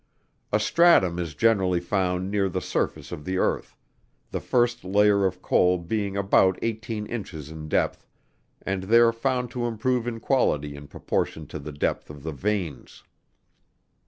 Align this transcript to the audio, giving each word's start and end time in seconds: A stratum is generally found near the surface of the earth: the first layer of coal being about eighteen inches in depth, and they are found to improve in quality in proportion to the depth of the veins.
A 0.51 0.59
stratum 0.59 1.19
is 1.19 1.35
generally 1.35 1.79
found 1.79 2.31
near 2.31 2.49
the 2.49 2.59
surface 2.59 3.11
of 3.11 3.23
the 3.23 3.37
earth: 3.37 3.77
the 4.31 4.39
first 4.39 4.83
layer 4.83 5.27
of 5.27 5.43
coal 5.43 5.77
being 5.77 6.17
about 6.17 6.57
eighteen 6.63 7.05
inches 7.05 7.51
in 7.51 7.69
depth, 7.69 8.07
and 8.63 8.81
they 8.85 8.97
are 8.97 9.13
found 9.13 9.51
to 9.51 9.67
improve 9.67 10.07
in 10.07 10.19
quality 10.19 10.75
in 10.75 10.87
proportion 10.87 11.45
to 11.49 11.59
the 11.59 11.71
depth 11.71 12.09
of 12.09 12.23
the 12.23 12.31
veins. 12.33 13.03